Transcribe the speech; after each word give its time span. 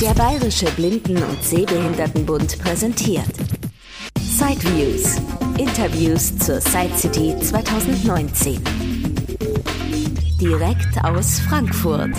Der 0.00 0.12
Bayerische 0.14 0.66
Blinden- 0.72 1.22
und 1.22 1.42
Sehbehindertenbund 1.42 2.58
präsentiert 2.62 3.24
Sideviews. 4.18 5.16
Interviews 5.58 6.36
zur 6.38 6.60
Side 6.60 6.96
City 6.96 7.34
2019. 7.40 8.62
Direkt 10.40 11.02
aus 11.02 11.40
Frankfurt. 11.48 12.10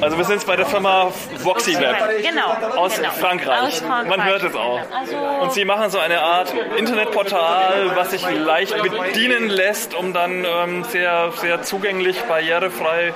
Also 0.00 0.16
wir 0.16 0.24
sind 0.24 0.36
jetzt 0.36 0.46
bei 0.46 0.56
der 0.56 0.64
Firma 0.64 1.12
VoxyWeb 1.42 1.94
Genau. 2.22 2.78
aus, 2.78 2.96
genau. 2.96 3.10
Frankreich. 3.10 3.60
Aus 3.60 3.78
Frankreich. 3.80 4.16
Man 4.16 4.24
hört 4.24 4.42
es 4.44 4.54
auch. 4.54 4.80
Also, 4.98 5.16
Und 5.42 5.52
Sie 5.52 5.64
machen 5.66 5.90
so 5.90 5.98
eine 5.98 6.20
Art 6.22 6.54
Internetportal, 6.78 7.92
was 7.96 8.12
sich 8.12 8.24
leicht 8.30 8.74
bedienen 8.82 9.48
lässt, 9.50 9.94
um 9.94 10.14
dann 10.14 10.44
ähm, 10.46 10.84
sehr, 10.84 11.32
sehr 11.40 11.62
zugänglich, 11.62 12.22
barrierefrei 12.22 13.12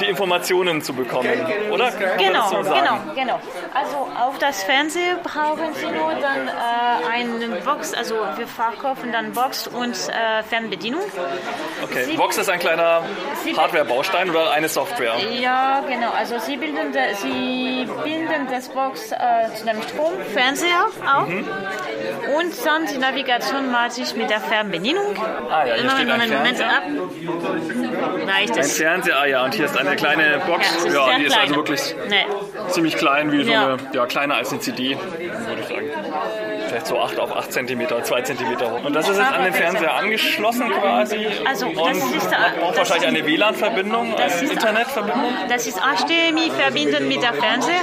die 0.00 0.06
Informationen 0.06 0.82
zu 0.82 0.92
bekommen. 0.94 1.28
Oder? 1.70 1.90
Kann 1.90 2.08
man 2.08 2.18
Genau, 2.18 2.48
so 2.48 2.56
genau, 2.58 2.98
genau. 3.14 3.40
Also 3.74 3.96
auf 4.18 4.38
das 4.38 4.62
Fernsehen 4.62 5.18
brauchen 5.22 5.74
Sie 5.74 5.86
nur 5.86 6.12
dann 6.20 6.48
äh, 6.48 6.50
eine 7.12 7.56
Box, 7.64 7.94
also 7.94 8.14
wir 8.36 8.46
verkaufen 8.46 9.12
dann 9.12 9.32
Box 9.32 9.66
und 9.68 9.92
äh, 10.08 10.42
Fernbedienung. 10.42 11.02
Okay. 11.82 12.04
Sie- 12.04 12.18
Vox 12.18 12.36
ist 12.38 12.48
ein 12.50 12.58
kleiner 12.58 13.02
Hardware-Baustein 13.56 14.30
oder 14.30 14.50
eine 14.50 14.68
Software? 14.68 15.14
Ja, 15.40 15.80
genau. 15.88 16.10
Also 16.16 16.38
Sie 16.38 16.56
bilden, 16.56 16.92
de, 16.92 17.14
Sie 17.14 17.88
binden 18.04 18.46
das 18.50 18.68
Box 18.68 19.12
äh, 19.12 19.16
zu 19.54 19.68
einem 19.68 19.82
Stromfernseher 19.82 20.86
auch 21.06 21.26
Mhm. 21.26 21.46
und 22.38 22.66
dann 22.66 22.86
die 22.86 22.98
Navigation 22.98 23.70
macht 23.70 23.92
sich 23.92 24.14
mit 24.14 24.30
der 24.30 24.40
Fernbedienung. 24.40 25.16
Ah 25.50 25.64
ja, 25.64 25.74
hier 25.74 25.82
Immer 25.84 25.90
steht 25.96 26.10
ein 26.10 26.30
Moment 26.30 26.56
Fernseher. 26.56 26.68
ab. 26.68 26.82
Reicht 28.28 28.56
Ein? 28.56 28.64
Fernseher, 28.64 29.18
ah 29.18 29.26
ja, 29.26 29.44
und 29.44 29.54
hier 29.54 29.64
ist 29.64 29.76
eine 29.76 29.96
kleine 29.96 30.40
Box. 30.46 30.66
Ja, 30.70 30.88
ist 30.88 30.94
Ja, 30.94 31.18
die 31.18 31.24
ist 31.24 31.32
klein. 31.32 31.42
also 31.42 31.56
wirklich 31.56 31.94
Nee. 32.08 32.26
ziemlich 32.68 32.96
klein, 32.96 33.32
wie 33.32 33.42
so 33.44 33.50
Ja. 33.50 33.66
eine, 33.66 33.76
ja, 33.92 34.06
kleiner 34.06 34.34
als 34.36 34.50
eine 34.50 34.60
CD. 34.60 34.96
Vielleicht 36.78 36.86
so 36.86 37.00
8 37.00 37.18
auf 37.18 37.36
8 37.36 37.52
cm, 37.52 37.88
2 38.04 38.22
cm 38.22 38.60
hoch. 38.60 38.84
Und 38.84 38.94
das 38.94 39.08
ist 39.08 39.18
jetzt 39.18 39.32
an 39.32 39.42
den 39.42 39.52
Fernseher 39.52 39.94
angeschlossen 39.94 40.70
quasi. 40.70 41.26
Also, 41.44 41.66
das 41.66 41.76
und 41.76 42.16
ist, 42.16 42.30
man 42.30 42.32
äh, 42.32 42.60
braucht 42.60 42.78
das 42.78 42.90
wahrscheinlich 42.90 43.08
eine 43.08 43.26
WLAN-Verbindung, 43.26 44.14
Das 44.16 44.38
eine 44.38 44.50
Internetverbindung. 44.52 45.32
Das 45.48 45.66
ist 45.66 45.78
HDMI 45.78 46.50
verbinden 46.50 47.08
mit 47.08 47.22
der 47.22 47.34
Fernseher. 47.34 47.80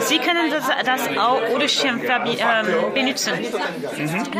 Sie 0.00 0.18
können 0.18 0.50
das, 0.50 0.66
das 0.84 1.18
auch 1.18 1.42
ohne 1.52 1.68
Schirm 1.68 2.00
ähm, 2.02 2.94
benutzen. 2.94 3.32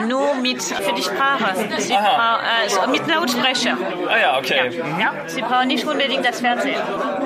Nur 0.08 0.34
mit 0.36 0.62
für 0.62 0.92
die 0.94 1.02
Sprache. 1.02 1.54
Sie 1.78 1.92
brauchen, 1.92 2.44
äh, 2.64 2.68
so 2.68 2.90
mit 2.90 3.06
Lautsprecher. 3.06 3.76
Ah 4.08 4.18
ja, 4.18 4.38
okay. 4.38 4.70
Ja. 4.98 5.12
Sie 5.26 5.42
brauchen 5.42 5.68
nicht 5.68 5.86
unbedingt 5.86 6.24
das 6.24 6.40
Fernsehen. 6.40 6.80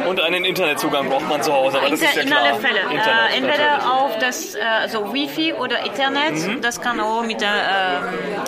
Und 0.09 0.21
einen 0.21 0.45
Internetzugang 0.45 1.09
braucht 1.09 1.29
man 1.29 1.43
zu 1.43 1.53
Hause, 1.53 1.79
aber 1.79 1.91
das 1.91 2.01
ist 2.01 2.17
ja 2.17 2.23
in 2.23 2.29
klar. 2.29 2.43
alle 2.43 2.55
Fälle. 2.61 2.81
Internet, 2.81 3.07
äh, 3.07 3.37
entweder 3.37 3.71
natürlich. 3.71 3.93
auf 3.93 4.19
das 4.19 4.55
äh, 4.55 4.61
also 4.63 5.13
Wi-Fi 5.15 5.55
oder 5.55 5.85
Ethernet. 6.45 6.65
Das 6.65 6.81
kann 6.81 7.01
auch 7.01 7.23
mit, 7.25 7.41
der, 7.41 7.51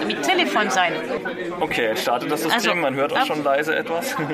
ähm, 0.01 0.07
mit 0.07 0.23
Telefon 0.23 0.71
sein. 0.71 0.93
Okay, 1.61 1.87
jetzt 1.89 2.03
startet 2.03 2.31
das 2.31 2.43
System, 2.43 2.55
Also, 2.71 2.75
man 2.75 2.95
hört 2.95 3.13
auch 3.13 3.19
ab- 3.19 3.27
schon 3.27 3.43
leise 3.45 3.75
etwas. 3.77 4.15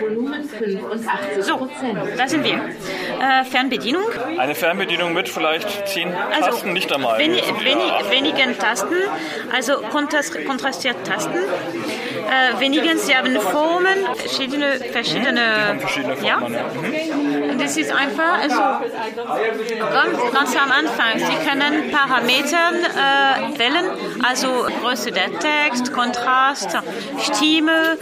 Volumen 0.00 0.44
85 0.48 1.44
So, 1.44 1.56
Prozent. 1.56 1.98
da 2.16 2.28
sind 2.28 2.44
wir. 2.44 2.54
Äh, 2.54 3.44
Fernbedienung. 3.44 4.02
Eine 4.38 4.54
Fernbedienung 4.54 5.12
mit 5.14 5.28
vielleicht 5.28 5.88
10 5.88 6.12
Also 6.34 6.50
Tasten, 6.50 6.72
nicht 6.72 6.92
einmal. 6.92 7.18
Wenig, 7.18 7.44
wenig, 7.62 7.86
ja- 7.88 8.10
wenigen 8.10 8.58
Tasten, 8.58 8.94
also 9.54 9.78
kontrast, 9.90 10.36
kontrastiert 10.46 10.96
Tasten. 11.06 11.34
Äh, 11.36 12.60
wenigen, 12.60 12.98
sie 12.98 13.16
haben 13.16 13.38
Formen, 13.40 13.98
verschiedene, 14.16 14.72
verschiedene, 14.92 15.68
haben 15.68 15.80
verschiedene 15.80 16.16
Formen, 16.16 16.52
ja. 16.54 16.60
Mhm. 16.66 17.50
Und 17.50 17.60
das 17.62 17.76
ist 17.76 17.92
einfach, 17.92 18.40
also 18.42 18.56
ganz, 19.92 20.32
ganz 20.32 20.56
am 20.56 20.72
Anfang, 20.72 21.18
Sie 21.18 21.48
können 21.48 21.90
Parameter 21.92 22.72
äh, 22.74 23.58
wählen, 23.58 23.86
also 24.28 24.66
Größe 24.82 25.12
der 25.12 25.30
Text, 25.38 25.92
Kontrast, 25.92 26.76
Stimme, 27.20 27.96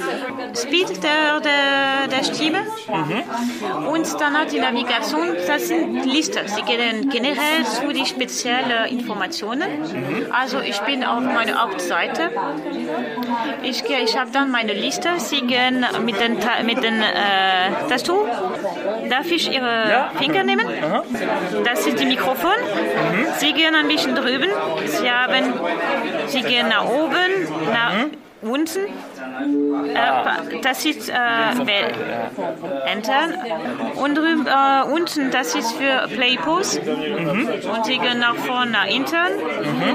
Speed 0.54 1.02
der, 1.02 1.40
der, 1.40 1.52
der 2.10 2.24
Stimme. 2.24 2.60
Und 3.90 4.20
dann 4.20 4.38
hat 4.38 4.52
die 4.52 4.60
Navigation, 4.60 5.28
das 5.46 5.68
sind 5.68 6.04
Listen. 6.04 6.46
Sie 6.48 6.62
gehen 6.62 7.08
generell 7.10 7.64
zu 7.64 7.92
die 7.92 8.06
speziellen 8.06 8.86
Informationen. 8.88 9.68
Also 10.30 10.60
ich 10.60 10.78
bin 10.80 11.04
auf 11.04 11.20
meiner 11.20 11.62
Hauptseite. 11.62 12.30
Ich, 13.62 13.82
ich 13.84 14.18
habe 14.18 14.30
dann 14.32 14.50
meine 14.50 14.72
Liste. 14.72 15.10
Sie 15.18 15.42
gehen 15.42 15.84
mit 16.04 16.20
den, 16.20 16.38
mit 16.66 16.82
den 16.82 17.00
äh, 17.02 17.88
Tastatur. 17.88 18.28
Darf 19.08 19.30
ich 19.30 19.50
Ihre 19.52 19.64
Ja. 19.90 20.10
Finger 20.18 20.42
nehmen? 20.44 20.66
Das 21.64 21.86
ist 21.86 21.98
die 21.98 22.06
Mikrofon. 22.06 22.54
Sie 23.38 23.52
gehen 23.52 23.74
ein 23.74 23.88
bisschen 23.88 24.14
drüben. 24.14 24.48
Sie 24.86 25.10
haben, 25.10 25.52
Sie 26.26 26.42
gehen 26.42 26.68
nach 26.68 26.84
oben, 26.84 27.30
nach 27.72 27.94
unten. 28.42 28.80
Äh, 29.40 30.60
das 30.60 30.84
ist 30.84 31.08
äh, 31.08 31.14
Enter. 32.86 33.28
Und 33.96 34.16
drüben, 34.16 34.46
äh, 34.46 34.92
unten, 34.92 35.30
das 35.30 35.54
ist 35.54 35.72
für 35.72 36.08
Play 36.08 36.36
Pause. 36.36 36.80
Und 36.80 37.86
Sie 37.86 37.98
gehen 37.98 38.18
nach 38.20 38.36
vorne, 38.36 38.70
nach 38.70 38.86
intern. 38.86 39.32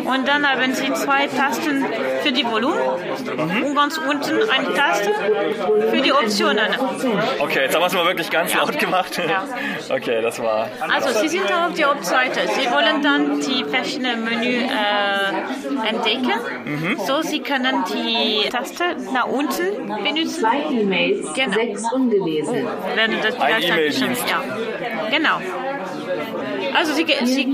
Und 0.06 0.28
dann 0.28 0.48
haben 0.48 0.74
Sie 0.74 0.92
zwei 0.94 1.28
Tasten 1.28 1.86
für 2.22 2.32
die 2.32 2.46
Volumen. 2.46 2.80
Und 3.64 3.76
ganz 3.76 3.98
unten 3.98 4.50
eine 4.50 4.74
Taste 4.74 5.12
für 5.92 6.02
die 6.02 6.12
Optionen. 6.12 6.68
Okay, 7.40 7.64
jetzt 7.64 7.76
haben 7.76 7.82
wir 7.82 7.88
es 7.88 7.94
mal 7.94 8.06
wirklich 8.06 8.30
ganz 8.30 8.54
laut 8.54 8.78
gemacht. 8.78 9.18
Ja. 9.18 9.44
Okay, 9.90 10.22
das 10.22 10.40
war. 10.42 10.70
Also 10.94 11.20
Sie 11.20 11.28
sind 11.28 11.52
auf 11.52 11.74
der 11.74 11.90
Hauptseite. 11.90 12.42
Sie 12.48 12.70
wollen 12.72 13.02
dann 13.02 13.40
die 13.40 13.64
verschiedenen 13.64 14.24
Menü 14.24 14.64
äh, 14.66 15.88
entdecken. 15.88 16.32
So, 17.08 17.22
Sie 17.22 17.40
können 17.40 17.84
die 17.92 18.48
Taste 18.50 18.96
nach 19.14 19.28
unten 19.30 19.88
benutzen. 19.88 20.28
Zwei 20.42 20.62
E-Mails, 20.72 21.34
Genau. 21.34 21.54
sechs 21.54 21.84
ungelesen. 21.94 22.68
Wenn 22.96 23.12
das 23.22 23.36
Ein 23.36 23.42
vielleicht 23.42 23.76
bisschen, 23.76 24.04
E-Mail-Dienst. 24.08 24.30
ja. 24.30 24.44
Genau. 25.12 25.42
Also 26.74 26.94
Sie, 26.94 27.06
Sie 27.26 27.46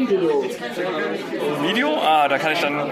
Video. 1.61 1.97
Ah, 2.01 2.28
da 2.28 2.38
kann 2.38 2.53
ich 2.53 2.59
dann 2.59 2.91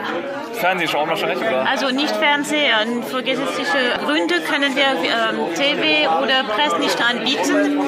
Fernsehen 0.53 0.89
schauen 0.89 1.09
wahrscheinlich, 1.09 1.39
oder? 1.39 1.67
also 1.67 1.89
nicht 1.89 2.15
Fernsehen. 2.15 3.03
Für 3.03 3.23
gesetzliche 3.23 3.99
Gründe 4.05 4.35
können 4.41 4.75
wir 4.75 4.83
ähm, 4.83 5.53
TV 5.55 6.21
oder 6.21 6.43
Presse 6.43 6.79
nicht 6.79 7.01
anbieten. 7.01 7.81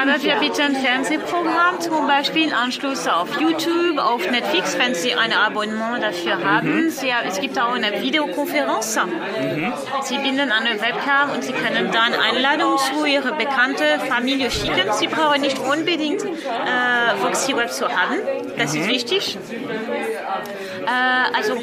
Aber 0.00 0.22
wir 0.22 0.36
bieten 0.36 0.76
Fernsehprogramm, 0.76 1.80
zum 1.80 2.06
Beispiel 2.06 2.52
Anschluss 2.54 3.06
auf 3.08 3.28
YouTube, 3.40 3.98
auf 3.98 4.30
Netflix, 4.30 4.78
wenn 4.78 4.94
Sie 4.94 5.14
ein 5.14 5.32
Abonnement 5.32 6.02
dafür 6.02 6.42
haben. 6.44 6.90
Sie, 6.90 7.12
es 7.26 7.40
gibt 7.40 7.58
auch 7.58 7.74
eine 7.74 8.00
Videokonferenz. 8.00 8.98
Sie 10.04 10.18
binden 10.18 10.52
eine 10.52 10.80
Webcam 10.80 11.32
und 11.34 11.42
Sie 11.42 11.52
können 11.52 11.90
dann 11.92 12.14
Einladungen 12.14 12.78
zu 12.78 13.04
Ihrer 13.04 13.32
bekannten 13.32 14.00
Familie 14.08 14.50
schicken. 14.50 14.92
Sie 14.92 15.08
brauchen 15.08 15.40
nicht 15.40 15.58
unbedingt 15.58 16.24
äh, 16.24 17.22
Voxy 17.22 17.56
Web 17.56 17.72
zu 17.72 17.88
haben. 17.88 18.18
Das 18.56 18.67
ist 18.74 18.88
wichtig. 18.88 19.38
Äh, 20.86 21.36
also, 21.36 21.54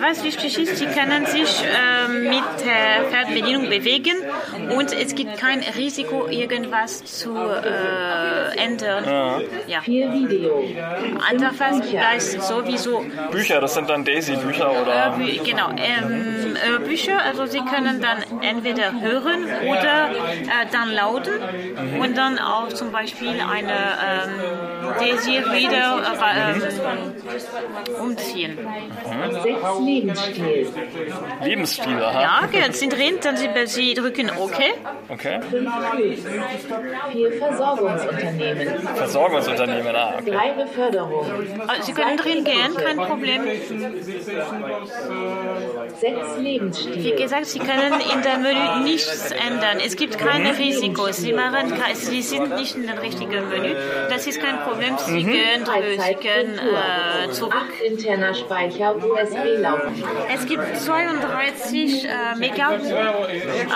was 0.00 0.24
wichtig 0.24 0.58
ist, 0.58 0.76
Sie 0.76 0.86
können 0.86 1.26
sich 1.26 1.62
äh, 1.62 2.08
mit 2.08 2.44
der 2.64 3.08
Fernbedienung 3.10 3.68
bewegen 3.68 4.16
und 4.76 4.92
es 4.92 5.14
gibt 5.14 5.36
kein 5.38 5.60
Risiko, 5.76 6.26
irgendwas 6.28 7.04
zu 7.04 7.34
äh, 7.34 8.56
ändern. 8.56 9.42
Ja. 9.66 9.80
Vier 9.80 10.12
Video. 10.12 10.64
Interface 11.30 11.80
bleibt 11.90 12.22
sowieso 12.22 13.04
Bücher, 13.30 13.60
das 13.60 13.74
sind 13.74 13.88
dann 13.88 14.04
Daisy-Bücher 14.04 14.70
äh, 14.70 14.82
oder. 14.82 15.10
Bü 15.16 15.24
genau, 15.44 15.70
ähm, 15.70 16.56
äh, 16.56 16.78
Bücher, 16.86 17.22
also 17.22 17.46
Sie 17.46 17.60
können 17.60 18.00
dann 18.00 18.42
entweder 18.42 19.00
hören 19.00 19.44
oder 19.44 20.10
äh, 20.10 20.66
downloaden 20.72 22.00
und 22.00 22.16
dann 22.16 22.38
auch 22.38 22.68
zum 22.68 22.92
Beispiel 22.92 23.40
eine 23.40 23.72
ähm, 23.72 24.83
Daisy-Reader 24.98 26.02
äh, 26.02 26.52
ähm, 26.52 28.00
umziehen. 28.00 28.58
Sechs 29.42 29.80
Lebensstil. 29.80 30.68
Lebensstil, 31.42 32.02
aha. 32.02 32.48
Ja, 32.52 32.72
sind 32.72 32.92
drin, 32.92 33.18
dann 33.22 33.36
Sie, 33.36 33.48
Sie 33.66 33.94
drücken 33.94 34.30
OK. 34.30 34.58
Okay. 35.08 35.40
Vier 37.12 37.32
Versorgungsunternehmen. 37.32 38.68
Versorgungsunternehmen, 38.94 39.96
ah, 39.96 40.14
okay. 40.18 40.30
Drei 40.30 40.52
Beförderung. 40.52 41.26
Also 41.66 41.82
Sie 41.82 41.92
können 41.92 42.16
drin 42.16 42.44
gehen, 42.44 42.74
kein 42.76 42.96
Problem. 42.96 43.42
Sechs 46.00 46.38
Wie 46.38 46.42
Lebensstil. 46.42 47.16
gesagt, 47.16 47.46
Sie 47.46 47.58
können 47.58 48.00
in 48.12 48.22
der 48.22 48.38
Menü 48.38 48.84
nichts 48.84 49.30
ändern. 49.30 49.78
Es 49.84 49.96
gibt 49.96 50.18
kein 50.18 50.46
Risiko. 50.46 51.10
Sie, 51.12 51.32
machen, 51.32 51.72
Sie 51.94 52.22
sind 52.22 52.54
nicht 52.56 52.76
in 52.76 52.86
dem 52.86 52.98
richtigen 52.98 53.48
Menü. 53.48 53.64
Menü. 53.64 53.74
Das 54.08 54.26
ist 54.26 54.40
kein 54.40 54.58
Problem. 54.60 54.73
Äh, 54.80 54.92
Sie 54.98 55.24
gehen 55.24 56.58
äh, 56.58 57.30
zurück. 57.30 57.54
Interner 57.84 58.34
Speicher 58.34 58.96
USB 58.96 59.60
laufen. 59.60 60.02
Es 60.32 60.46
gibt 60.46 60.76
32 60.76 62.04
äh, 62.04 62.08
Mega 62.38 62.70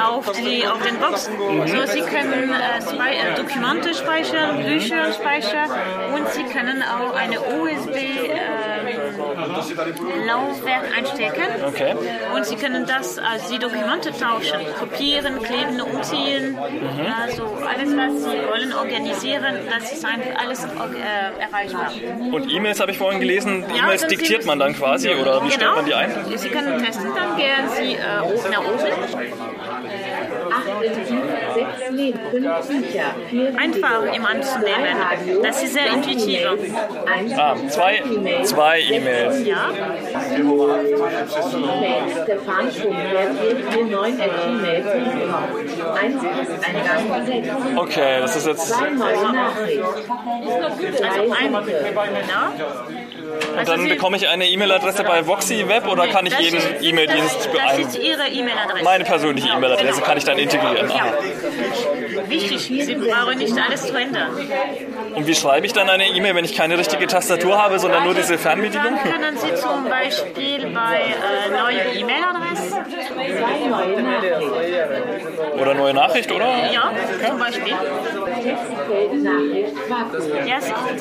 auf, 0.08 0.30
die, 0.32 0.66
auf 0.66 0.82
den 0.82 0.98
Boxen. 0.98 1.34
So, 1.38 1.86
Sie 1.92 2.00
können 2.00 2.50
äh, 2.50 2.80
zwei, 2.80 3.14
äh, 3.14 3.34
Dokumente 3.36 3.94
speichern, 3.94 4.62
Bücher 4.62 5.12
speichern 5.12 5.70
und 6.14 6.28
Sie 6.32 6.44
können 6.44 6.82
auch 6.82 7.14
eine 7.14 7.40
USB 7.40 7.96
äh, 7.96 9.07
Laufwerk 10.26 10.84
einstecken. 10.96 11.42
Okay. 11.66 11.94
Und 12.34 12.44
Sie 12.46 12.56
können 12.56 12.86
das 12.86 13.18
als 13.18 13.48
die 13.48 13.58
Dokumente 13.58 14.10
tauschen, 14.12 14.60
kopieren, 14.78 15.42
kleben, 15.42 15.80
umziehen. 15.80 16.58
Also 17.22 17.44
alles, 17.66 17.96
was 17.96 18.22
Sie 18.22 18.38
wollen, 18.48 18.72
organisieren, 18.74 19.56
das 19.70 19.92
ist 19.92 20.04
einfach 20.04 20.42
alles 20.42 20.64
äh, 20.64 21.40
erreichbar. 21.40 21.90
Und 22.32 22.50
E-Mails 22.50 22.80
habe 22.80 22.92
ich 22.92 22.98
vorhin 22.98 23.20
gelesen. 23.20 23.64
Ja, 23.74 23.84
E-Mails 23.84 24.02
dann 24.02 24.10
diktiert 24.10 24.44
man 24.46 24.58
dann 24.58 24.74
quasi 24.74 25.10
oder 25.10 25.42
wie 25.44 25.50
stellt 25.50 25.60
Genau. 25.60 25.76
man 25.76 25.86
die 25.86 25.94
ein? 25.94 26.10
Sie 26.36 26.48
können 26.48 26.82
testen, 26.84 27.10
dann 27.14 27.36
gehen 27.36 27.68
Sie 27.76 27.94
äh, 27.94 27.98
nach 28.50 28.60
oben. 28.60 28.78
Einfach 33.56 34.02
im 34.14 34.26
anzunehmen. 34.26 35.42
Das 35.42 35.62
ist 35.62 35.74
sehr 35.74 35.92
intuitiv. 35.92 36.46
Ah, 37.36 37.54
zwei, 37.68 38.02
zwei 38.44 38.80
E-Mails. 38.80 39.46
Ja, 39.46 39.70
E-Mail, 40.36 42.02
Stefan 42.22 42.70
Schumberg, 42.72 43.30
449 43.72 44.20
at 44.22 44.30
gmail.com. 44.44 45.34
1 45.94 46.14
Posteingang 46.22 47.26
6. 47.26 47.48
Okay, 47.76 48.20
das 48.20 48.36
ist 48.36 48.46
jetzt. 48.46 48.72
Also 48.72 49.26
ein. 49.26 49.36
Drei 50.98 51.26
Genau. 53.40 53.58
Und 53.60 53.68
dann 53.68 53.88
bekomme 53.88 54.16
ich 54.16 54.28
eine 54.28 54.46
E-Mail-Adresse 54.48 55.04
bei 55.04 55.26
Voxy 55.26 55.66
Web 55.68 55.86
oder 55.88 56.06
kann 56.08 56.26
ich 56.26 56.32
Das 56.34 56.42
jeden 56.42 56.60
E-Mail-Dienst 56.82 57.48
Das 57.52 57.72
ein? 57.72 57.80
ist 57.80 57.98
Ihre 57.98 58.28
E-Mail-Adresse. 58.28 58.84
Meine 58.84 59.04
persönliche 59.04 59.48
E-Mail-Adresse 59.48 60.00
kann 60.02 60.18
ich 60.18 60.24
dann 60.24 60.38
integrieren. 60.38 60.90
Ja. 60.90 61.12
Wichtig, 62.28 62.60
Sie 62.86 62.94
brauchen 62.94 63.38
nicht 63.38 63.54
alles 63.58 63.86
zu 63.86 63.94
ändern. 63.96 64.30
Und 65.18 65.26
wie 65.26 65.34
schreibe 65.34 65.66
ich 65.66 65.72
dann 65.72 65.90
eine 65.90 66.06
E-Mail, 66.06 66.36
wenn 66.36 66.44
ich 66.44 66.54
keine 66.54 66.78
richtige 66.78 67.08
Tastatur 67.08 67.60
habe, 67.60 67.80
sondern 67.80 68.04
nur 68.04 68.14
diese 68.14 68.38
Fernbedienung? 68.38 68.94
Dann 68.94 69.12
können 69.12 69.36
Sie 69.36 69.52
zum 69.56 69.88
Beispiel 69.88 70.70
bei 70.72 71.00
äh, 71.00 71.50
neue 71.50 71.80
E-Mail-Adresse. 71.98 72.84
Oder 75.60 75.74
neue 75.74 75.92
Nachricht, 75.92 76.30
oder? 76.30 76.72
ja, 76.72 76.92
zum 77.26 77.36
Beispiel. 77.36 77.74
Vakuum. 79.88 80.46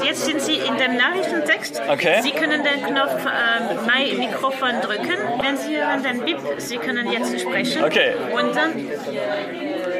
Jetzt, 0.03 0.25
sind 0.25 0.41
Sie 0.41 0.55
in 0.55 0.77
dem 0.77 0.97
Nachrichtentext. 0.97 1.79
Okay. 1.87 2.21
Sie 2.23 2.31
können 2.31 2.63
den 2.63 2.83
Knopf 2.87 3.23
ähm, 3.23 3.77
Mein 3.85 4.17
Mikrofon 4.17 4.81
drücken. 4.81 5.15
Wenn 5.43 5.57
Sie 5.57 5.77
hören 5.77 6.01
den 6.01 6.25
Bip, 6.25 6.39
Sie 6.57 6.77
können 6.77 7.11
jetzt 7.11 7.39
sprechen. 7.39 7.83
Okay. 7.83 8.15
Und 8.33 8.55
dann 8.55 8.73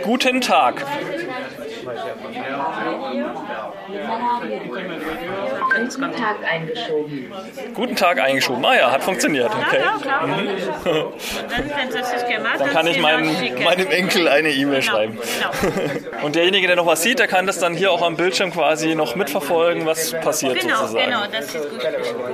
Guten 0.08 0.42
Tag. 0.42 0.86
Guten 5.76 6.12
Tag 6.16 6.38
eingeschoben. 6.50 7.32
Guten 7.74 7.96
Tag 7.96 8.20
eingeschoben. 8.20 8.66
Ah 8.66 8.76
ja, 8.76 8.92
hat 8.92 9.04
funktioniert. 9.04 9.50
Okay. 9.50 9.80
Und 10.24 10.36
dann, 12.60 12.70
kann 12.74 12.88
ich 12.88 12.96
Sie 12.96 13.00
meinem, 13.02 13.64
meinem 13.64 13.88
Enkel 13.88 14.28
eine 14.28 14.50
E-Mail 14.50 14.82
Genau, 14.82 14.92
schreiben. 14.92 15.18
genau. 15.18 16.24
Und 16.26 16.36
derjenige, 16.36 16.68
der 16.68 16.76
noch 16.76 16.86
was 16.86 17.02
sieht, 17.04 17.20
der 17.20 17.28
kann 17.28 17.46
das 17.48 17.60
dann 17.60 17.74
hier 17.76 17.92
auch 17.92 18.02
am 18.02 18.16
Bildschirm 18.16 18.52
quasi 18.52 18.96
noch 18.96 19.16
mitverfolgen, 19.16 19.86
was 19.86 20.12
passiert 20.14 20.60
Genau, 20.60 20.76
sozusagen. 20.78 21.06
genau, 21.06 21.22
das 21.32 21.54
ist 21.56 21.70
gut 21.70 21.80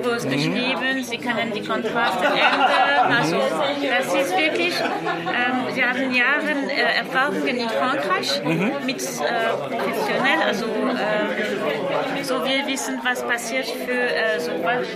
groß 0.04 0.24
geschrieben. 0.24 1.04
Sie 1.04 1.18
können 1.18 1.52
die 1.54 1.62
Kontraste 1.62 2.26
ändern. 2.28 3.18
Also, 3.20 3.38
das 3.38 4.14
ist 4.14 4.38
wirklich, 4.38 4.74
ähm, 4.80 5.76
wir 5.76 5.90
haben 5.90 6.14
Jahre 6.14 6.52
äh, 6.70 6.98
Erfahrungen 7.00 7.48
in 7.48 7.70
Frankreich 7.70 8.42
mit 8.86 9.02
äh, 9.02 10.13
professionell, 10.18 10.48
also 10.48 10.66
äh, 10.66 12.24
so 12.24 12.44
wir 12.46 12.68
wissen, 12.68 13.00
was 13.04 13.22
passiert 13.24 13.66
für 13.68 13.92
äh, 13.92 14.40
so 14.40 14.52
was, 14.64 14.88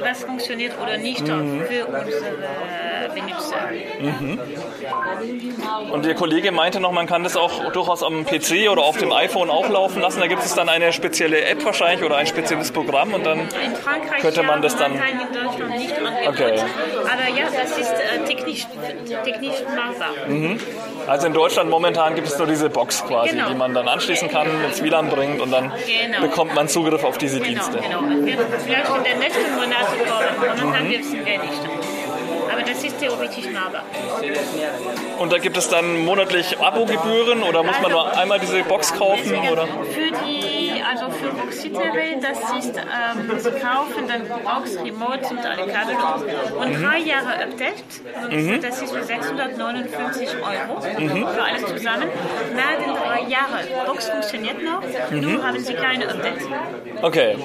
was 0.00 0.24
funktioniert 0.24 0.72
oder 0.82 0.96
nicht 0.98 1.26
für 1.26 1.34
unsere 1.86 2.34
Benutzer. 3.14 3.70
Und 5.92 6.04
der 6.04 6.14
Kollege 6.14 6.52
meinte 6.52 6.80
noch, 6.80 6.92
man 6.92 7.06
kann 7.06 7.24
das 7.24 7.36
auch 7.36 7.72
durchaus 7.72 8.02
am 8.02 8.24
PC 8.26 8.68
oder 8.70 8.82
auf 8.82 8.96
dem 8.98 9.12
iPhone 9.12 9.50
auch 9.50 9.68
laufen 9.68 10.00
lassen. 10.02 10.20
Da 10.20 10.26
gibt 10.26 10.42
es 10.44 10.54
dann 10.54 10.68
eine 10.68 10.92
spezielle 10.92 11.44
App 11.44 11.64
wahrscheinlich 11.64 12.04
oder 12.04 12.16
ein 12.16 12.26
spezielles 12.26 12.70
Programm 12.70 13.14
und 13.14 13.24
dann 13.24 13.48
Könnte 14.20 14.42
man 14.42 14.62
das 14.62 14.76
dann- 14.76 14.92
momentan 14.92 15.20
in 15.20 15.44
Deutschland 15.44 15.76
nicht. 15.78 15.94
Okay. 16.28 16.60
Aber 17.02 17.38
ja, 17.38 17.46
das 17.54 17.78
ist 17.78 17.92
äh, 17.92 18.24
technisch, 18.26 18.66
technisch 19.24 19.54
machbar. 19.74 20.10
Also 21.06 21.26
in 21.26 21.32
Deutschland 21.32 21.70
momentan 21.70 22.14
gibt 22.14 22.26
es 22.28 22.36
nur 22.38 22.46
diese 22.46 22.68
Box 22.68 23.04
quasi, 23.06 23.30
Genau. 23.30 23.48
die 23.48 23.54
man 23.54 23.74
dann 23.74 23.88
anschließen 23.88 24.28
kann, 24.28 24.46
ins 24.64 24.82
WLAN 24.82 25.08
bringt 25.10 25.40
und 25.40 25.50
dann 25.50 25.72
Genau. 25.86 26.20
bekommt 26.20 26.54
man 26.54 26.68
Zugriff 26.68 27.04
auf 27.04 27.18
diese 27.18 27.40
Genau, 27.40 27.48
Dienste. 27.48 27.78
genau. 27.78 28.00
Vielleicht 28.64 28.88
in 28.96 29.04
den 29.04 29.18
nächsten 29.18 29.54
Monaten 29.54 29.98
kommen. 30.08 30.60
Momentan 30.60 30.90
wissen 30.90 31.24
wir 31.26 31.38
nicht. 31.38 31.60
Aber 32.52 32.62
das 32.62 32.82
ist 32.84 32.98
theoretisch 32.98 33.50
machbar. 33.50 33.82
Und 35.18 35.32
da 35.32 35.38
gibt 35.38 35.56
es 35.56 35.68
dann 35.68 36.04
monatlich 36.04 36.58
Abogebühren 36.58 37.42
oder 37.42 37.62
muss 37.62 37.80
man 37.82 37.90
nur 37.90 38.16
einmal 38.16 38.38
diese 38.40 38.62
Box 38.62 38.94
kaufen? 38.94 39.36
Oder? 39.50 39.66
Für 39.66 40.10
die, 40.24 40.55
also 40.88 41.10
für 41.10 41.36
Voxitv, 41.36 41.78
das 42.20 42.64
ist, 42.64 42.76
ähm, 42.76 43.38
Sie 43.38 43.50
kaufen 43.50 44.06
dann 44.08 44.28
Box, 44.28 44.76
Remote 44.82 45.26
und 45.30 45.38
alle 45.38 45.66
Kabel 45.66 45.96
und 46.58 46.82
drei 46.82 46.98
Jahre 46.98 47.42
Update. 47.44 47.84
Und 48.30 48.62
Das 48.62 48.82
ist 48.82 48.92
für 48.92 49.02
659 49.02 50.28
Euro 50.36 50.80
für 50.80 51.42
alles 51.42 51.66
zusammen. 51.66 52.08
Nach 52.54 52.84
den 52.84 52.94
drei 52.94 53.20
Jahren, 53.28 53.86
Box 53.86 54.08
funktioniert 54.08 54.62
noch, 54.62 54.82
nur 55.10 55.46
haben 55.46 55.58
Sie 55.58 55.74
keine 55.74 56.08
Update. 56.08 56.42
Okay. 57.02 57.36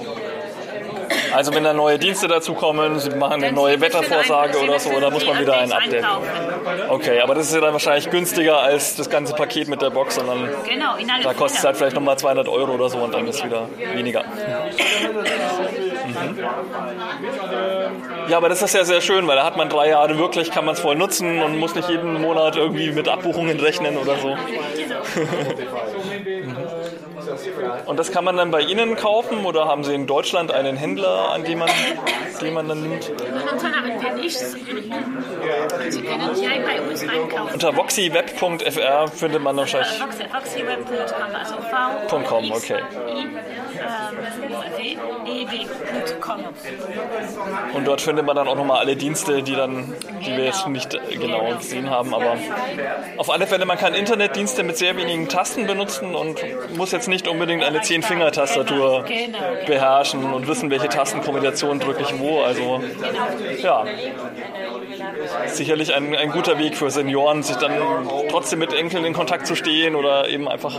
Also 1.34 1.54
wenn 1.54 1.64
da 1.64 1.74
neue 1.74 1.98
Dienste 1.98 2.28
dazukommen, 2.28 3.00
sie 3.00 3.10
machen 3.12 3.34
eine 3.34 3.46
Dann 3.48 3.56
neue 3.56 3.82
Wettervorsage 3.82 4.60
oder 4.60 4.80
so, 4.80 4.90
da 5.00 5.10
müssen 5.10 5.14
muss 5.14 5.26
man 5.26 5.40
wieder 5.40 5.58
ein 5.60 5.72
Updates 5.72 6.04
Update. 6.04 6.06
einkaufen. 6.06 6.90
Okay, 6.90 7.20
aber 7.22 7.36
das 7.36 7.48
ist 7.48 7.56
ja 7.56 7.62
dann 7.62 7.74
wahrscheinlich 7.74 8.10
günstiger 8.10 8.62
als 8.62 8.96
das 8.96 9.10
ganze 9.10 9.34
Paket 9.34 9.68
mit 9.68 9.82
der 9.82 9.90
Box, 9.90 10.16
sondern 10.16 10.50
Genau, 10.68 10.96
da 11.24 11.34
kostet 11.34 11.60
es 11.60 11.66
halt 11.66 11.78
vielleicht 11.78 11.96
nochmal 11.96 12.18
200 12.18 12.48
Euro 12.48 12.74
oder 12.74 12.90
so 12.90 13.00
und 13.00 13.14
dann 13.14 13.28
ist 13.28 13.38
es 13.38 13.46
wieder 13.46 13.68
weniger. 13.94 14.24
Mhm. 14.24 16.38
Ja, 18.28 18.38
aber 18.38 18.50
das 18.50 18.62
ist 18.62 18.74
ja 18.74 18.84
sehr 18.84 19.02
schön, 19.02 19.28
weil 19.28 19.36
da 19.36 19.44
hat 19.44 19.58
man 19.58 19.70
drei 19.70 19.90
Jahre 19.90 20.18
wirklich, 20.18 20.52
kann 20.52 20.66
man 20.66 20.76
es 20.76 20.82
voll 20.82 20.96
nutzen 20.96 21.42
und 21.42 21.58
muss 21.58 21.76
nicht 21.76 21.90
jeden 21.90 22.22
Monat 22.22 22.56
irgendwie 22.56 22.92
mit 22.92 23.08
Abbuchungen 23.08 23.60
rechnen 23.60 23.98
oder 23.98 24.18
so. 24.18 24.38
Und 27.86 27.98
das 27.98 28.12
kann 28.12 28.24
man 28.24 28.38
dann 28.38 28.52
bei 28.52 28.62
Ihnen 28.62 28.96
kaufen 28.96 29.46
oder 29.46 29.66
haben 29.66 29.84
Sie 29.84 29.94
in 29.94 30.08
Deutschland 30.08 30.52
einen 30.52 30.78
Händler, 30.78 31.32
an 31.32 31.44
dem 31.44 31.60
man, 31.60 31.70
den 32.42 32.54
man 32.54 32.68
dann 32.68 32.82
nimmt? 32.82 33.04
Sie 35.90 36.02
können 36.02 36.32
bei 36.64 36.82
uns 36.82 37.02
einkaufen. 37.02 37.54
Unter 37.54 37.76
voxyweb.fr 37.76 39.08
findet 39.10 39.42
man 39.42 39.58
wahrscheinlich. 39.58 40.00
Voxyweb.com, 40.00 41.36
also 41.36 41.56
v 42.10 42.24
.com, 42.24 42.44
X, 42.44 42.58
okay. 42.58 42.82
Ähm. 43.82 44.22
Und 47.74 47.88
dort 47.88 48.02
findet 48.02 48.26
man 48.26 48.36
dann 48.36 48.48
auch 48.48 48.56
nochmal 48.56 48.80
alle 48.80 48.96
Dienste, 48.96 49.44
die 49.44 49.56
dann, 49.56 49.94
die 50.26 50.36
wir 50.36 50.46
jetzt 50.46 50.68
nicht 50.68 50.94
äh, 50.94 51.16
genau 51.16 51.56
gesehen 51.56 51.90
haben. 51.90 52.14
Aber 52.14 52.38
auf 53.18 53.30
alle 53.30 53.48
Fälle, 53.48 53.66
man 53.66 53.78
kann 53.78 53.94
Internetdienste 53.94 54.64
mit 54.64 54.78
sehr 54.78 54.96
wenigen 54.98 55.28
Tasten 55.30 55.68
benutzen 55.68 56.16
und 56.16 56.42
muss 56.76 56.92
jetzt 56.92 57.08
nicht 57.08 57.28
unbedingt 57.28 57.51
eine 57.52 57.80
10-Finger-Tastatur 57.80 59.04
Genau. 59.08 59.38
beherrschen 59.66 60.24
und 60.34 60.48
wissen, 60.48 60.70
welche 60.70 60.88
Tastenkombination 60.90 61.80
drücke 61.80 62.02
ich 62.04 62.18
wo. 62.20 62.42
Also 62.42 62.82
ja, 63.62 63.86
sicherlich 65.48 65.94
ein, 65.94 66.16
ein 66.16 66.32
guter 66.32 66.58
Weg 66.60 66.76
für 66.78 66.90
Senioren, 66.92 67.44
sich 67.44 67.56
dann 67.58 67.72
trotzdem 68.30 68.60
mit 68.60 68.74
Enkeln 68.74 69.06
in 69.06 69.14
Kontakt 69.14 69.48
zu 69.48 69.56
stehen 69.56 69.96
oder 69.96 70.28
eben 70.30 70.48
einfach 70.48 70.74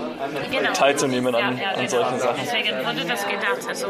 Genau. 0.51 0.73
teilzunehmen 0.73 1.35
an, 1.35 1.57
Ja, 1.59 1.63
ja, 1.63 1.69
an 1.71 1.77
genau. 1.77 1.89
solchen 1.91 2.19
Sachen. 2.21 2.41
Deswegen 2.45 2.77
wurde 2.85 3.05
das 3.09 3.27
gedacht. 3.27 3.69
Also, 3.69 3.87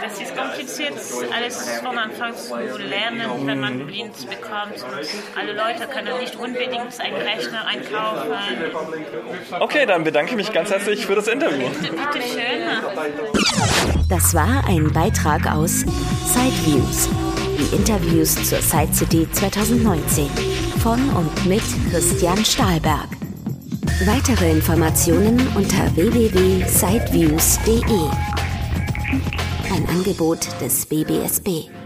Das 0.00 0.20
ist 0.20 0.36
kompliziert, 0.36 0.92
alles 1.36 1.80
von 1.84 1.98
Anfang 1.98 2.34
zu 2.34 2.56
lernen, 2.78 3.46
wenn 3.46 3.60
man 3.60 3.86
blind 3.86 4.14
bekommt. 4.28 4.74
Und 4.76 5.38
alle 5.38 5.52
Leute 5.52 5.86
können 5.92 6.18
nicht 6.20 6.36
unbedingt 6.36 7.00
einen 7.00 7.16
Rechner 7.16 7.66
einkaufen. 7.66 8.30
Okay, 9.60 9.86
dann 9.86 10.04
bedanke 10.04 10.30
ich 10.30 10.36
mich 10.36 10.52
ganz 10.52 10.70
herzlich 10.70 11.04
für 11.06 11.14
das 11.16 11.26
Interview. 11.28 11.68
Bitte 11.80 12.24
schön. 12.26 12.62
Das 14.08 14.34
war 14.34 14.64
ein 14.68 14.90
Beitrag 14.92 15.46
aus 15.52 15.80
Sideviews 16.26 17.08
die 17.58 17.76
Interviews 17.76 18.34
zur 18.48 18.60
Side 18.62 18.94
City 18.94 19.26
2019 19.32 20.28
von 20.80 21.00
und 21.10 21.46
mit 21.46 21.62
Christian 21.90 22.44
Stahlberg. 22.44 23.08
Weitere 24.06 24.52
Informationen 24.52 25.44
unter 25.56 25.94
www.sideviews.de. 25.96 27.82
Ein 29.74 29.88
Angebot 29.88 30.46
des 30.60 30.86
BBSB. 30.86 31.77